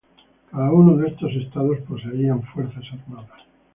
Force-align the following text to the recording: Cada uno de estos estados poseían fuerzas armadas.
Cada 0.49 0.71
uno 0.71 0.97
de 0.97 1.09
estos 1.09 1.31
estados 1.33 1.77
poseían 1.87 2.41
fuerzas 2.41 2.85
armadas. 2.91 3.41